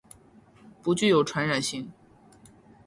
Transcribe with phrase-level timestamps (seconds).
[0.81, 1.91] 不具有传染性。